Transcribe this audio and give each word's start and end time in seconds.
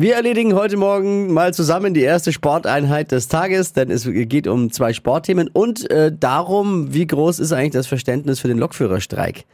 Wir 0.00 0.14
erledigen 0.14 0.54
heute 0.54 0.76
Morgen 0.76 1.32
mal 1.32 1.52
zusammen 1.52 1.92
die 1.92 2.02
erste 2.02 2.32
Sporteinheit 2.32 3.10
des 3.10 3.26
Tages, 3.26 3.72
denn 3.72 3.90
es 3.90 4.08
geht 4.08 4.46
um 4.46 4.70
zwei 4.70 4.92
Sportthemen 4.92 5.48
und 5.48 5.90
äh, 5.90 6.12
darum, 6.16 6.94
wie 6.94 7.04
groß 7.04 7.40
ist 7.40 7.50
eigentlich 7.50 7.72
das 7.72 7.88
Verständnis 7.88 8.38
für 8.38 8.46
den 8.46 8.58
Lokführerstreik. 8.58 9.44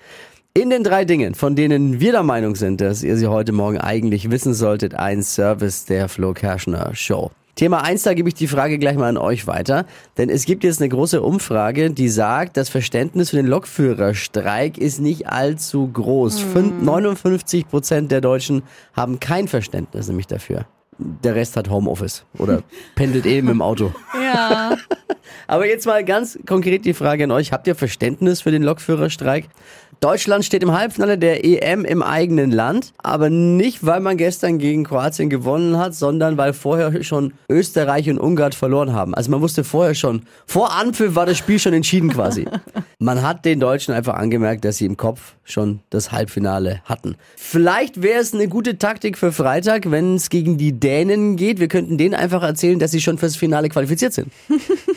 In 0.53 0.69
den 0.69 0.85
drei 0.85 1.07
Dingen, 1.07 1.35
von 1.35 1.57
denen 1.57 1.99
wir 1.99 2.13
der 2.13 2.25
Meinung 2.25 2.57
sind, 2.57 2.83
dass 2.83 3.03
ihr 3.03 3.17
sie 3.17 3.29
heute 3.29 3.53
Morgen 3.53 3.79
eigentlich 3.79 4.31
wissen 4.31 4.53
solltet, 4.53 4.95
ein 4.95 5.23
Service 5.23 5.87
der 5.87 6.11
Flo 6.11 6.35
Kerschner 6.35 6.95
Show. 6.95 7.31
Thema 7.57 7.83
1, 7.85 8.03
da 8.03 8.15
gebe 8.15 8.29
ich 8.29 8.35
die 8.35 8.49
Frage 8.49 8.79
gleich 8.79 8.97
mal 8.97 9.09
an 9.09 9.17
euch 9.17 9.47
weiter. 9.47 9.87
Denn 10.19 10.29
es 10.29 10.45
gibt 10.45 10.65
jetzt 10.65 10.81
eine 10.81 10.89
große 10.89 11.23
Umfrage, 11.23 11.91
die 11.91 12.09
sagt, 12.09 12.57
das 12.57 12.69
Verständnis 12.69 13.31
für 13.31 13.37
den 13.37 13.47
Lokführerstreik 13.47 14.77
ist 14.79 15.01
nicht 15.01 15.29
allzu 15.29 15.89
groß. 15.89 16.41
Fün- 16.41 16.83
59 16.83 17.69
Prozent 17.69 18.11
der 18.11 18.21
Deutschen 18.21 18.63
haben 18.93 19.21
kein 19.21 19.47
Verständnis 19.49 20.09
nämlich 20.09 20.27
dafür. 20.27 20.67
Der 20.99 21.35
Rest 21.35 21.57
hat 21.57 21.69
Homeoffice 21.71 22.25
oder 22.39 22.63
pendelt 22.95 23.27
eben 23.27 23.49
im 23.49 23.63
Auto. 23.63 23.93
Ja. 24.21 24.77
Aber 25.47 25.67
jetzt 25.67 25.87
mal 25.87 26.05
ganz 26.05 26.39
konkret 26.47 26.85
die 26.85 26.95
Frage 26.95 27.25
an 27.25 27.31
euch. 27.31 27.53
Habt 27.53 27.67
ihr 27.67 27.75
Verständnis 27.75 28.43
für 28.43 28.51
den 28.51 28.63
Lokführerstreik? 28.63 29.49
Deutschland 30.01 30.45
steht 30.45 30.63
im 30.63 30.73
Halbfinale 30.73 31.17
der 31.17 31.45
EM 31.45 31.85
im 31.85 32.03
eigenen 32.03 32.51
Land, 32.51 32.93
aber 32.99 33.31
nicht, 33.31 33.87
weil 33.87 34.01
man 34.01 34.17
gestern 34.17 34.59
gegen 34.59 34.85
Kroatien 34.85 35.31
gewonnen 35.31 35.79
hat, 35.79 35.95
sondern 35.95 36.37
weil 36.37 36.53
vorher 36.53 37.03
schon 37.03 37.33
Österreich 37.49 38.11
und 38.11 38.19
Ungarn 38.19 38.53
verloren 38.53 38.93
haben. 38.93 39.15
Also 39.15 39.31
man 39.31 39.41
wusste 39.41 39.65
vorher 39.65 39.95
schon, 39.95 40.25
vor 40.47 40.75
Anpfiff 40.75 41.15
war 41.15 41.27
das 41.27 41.39
Spiel 41.39 41.59
schon 41.59 41.73
entschieden 41.73 42.11
quasi. 42.11 42.47
Man 42.99 43.23
hat 43.23 43.45
den 43.45 43.61
Deutschen 43.61 43.93
einfach 43.93 44.15
angemerkt, 44.15 44.65
dass 44.65 44.79
sie 44.79 44.87
im 44.87 44.97
Kopf 44.97 45.35
schon 45.45 45.81
das 45.91 46.13
Halbfinale 46.13 46.81
hatten. 46.85 47.17
Vielleicht 47.37 48.03
wäre 48.03 48.21
es 48.21 48.33
eine 48.33 48.49
gute 48.49 48.79
Taktik 48.79 49.19
für 49.19 49.33
Freitag, 49.33 49.91
wenn 49.91 50.15
es 50.15 50.31
gegen 50.31 50.57
die 50.57 50.73
Dänen 50.73 51.37
geht. 51.37 51.61
Wir 51.61 51.69
könnten 51.69 51.99
denen 51.99 52.15
einfach 52.15 52.43
erzählen, 52.43 52.79
dass 52.79 52.93
sie 52.93 53.01
schon 53.01 53.19
fürs 53.19 53.37
Finale 53.37 53.69
qualifiziert 53.69 54.15
sind. 54.15 54.33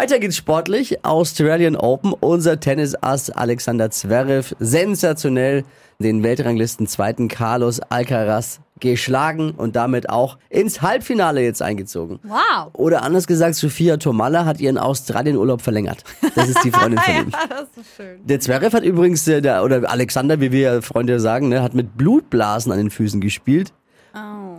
Weiter 0.00 0.18
geht's 0.18 0.38
sportlich. 0.38 1.04
Australian 1.04 1.76
Open. 1.76 2.14
Unser 2.14 2.58
Tennisass 2.58 3.28
Alexander 3.28 3.90
Zverev 3.90 4.56
sensationell 4.58 5.62
den 5.98 6.22
Weltranglisten 6.22 6.86
zweiten 6.86 7.28
Carlos 7.28 7.80
Alcaraz 7.80 8.60
geschlagen 8.80 9.50
und 9.50 9.76
damit 9.76 10.08
auch 10.08 10.38
ins 10.48 10.80
Halbfinale 10.80 11.42
jetzt 11.42 11.60
eingezogen. 11.60 12.18
Wow. 12.22 12.70
Oder 12.72 13.02
anders 13.02 13.26
gesagt, 13.26 13.56
Sophia 13.56 13.98
Tomalla 13.98 14.46
hat 14.46 14.58
ihren 14.58 14.78
Australienurlaub 14.78 15.60
verlängert. 15.60 16.02
Das 16.34 16.48
ist 16.48 16.64
die 16.64 16.70
Freundin 16.70 16.98
von 16.98 17.14
ihm. 17.26 17.30
das 17.50 17.68
ist 17.76 17.96
schön. 17.98 18.20
Der 18.24 18.40
Zverev 18.40 18.74
hat 18.74 18.84
übrigens, 18.84 19.28
äh, 19.28 19.42
der, 19.42 19.62
oder 19.62 19.90
Alexander, 19.90 20.40
wie 20.40 20.50
wir 20.50 20.60
ja 20.60 20.80
Freunde 20.80 21.20
sagen, 21.20 21.50
ne, 21.50 21.62
hat 21.62 21.74
mit 21.74 21.98
Blutblasen 21.98 22.72
an 22.72 22.78
den 22.78 22.90
Füßen 22.90 23.20
gespielt. 23.20 23.74
Oh. 24.14 24.49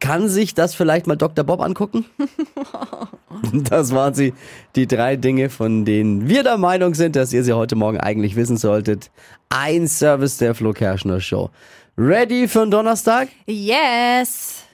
Kann 0.00 0.28
sich 0.28 0.54
das 0.54 0.74
vielleicht 0.74 1.06
mal 1.06 1.16
Dr. 1.16 1.44
Bob 1.44 1.60
angucken? 1.60 2.06
Das 3.52 3.94
waren 3.94 4.14
sie, 4.14 4.32
die 4.76 4.86
drei 4.86 5.16
Dinge, 5.16 5.50
von 5.50 5.84
denen 5.84 6.26
wir 6.26 6.42
der 6.42 6.56
Meinung 6.56 6.94
sind, 6.94 7.16
dass 7.16 7.34
ihr 7.34 7.44
sie 7.44 7.52
heute 7.52 7.76
Morgen 7.76 8.00
eigentlich 8.00 8.34
wissen 8.34 8.56
solltet. 8.56 9.10
Ein 9.50 9.88
Service 9.88 10.38
der 10.38 10.54
Flo 10.54 10.72
Kerschner 10.72 11.20
Show. 11.20 11.50
Ready 11.98 12.48
für 12.48 12.60
den 12.60 12.70
Donnerstag? 12.70 13.28
Yes. 13.46 14.66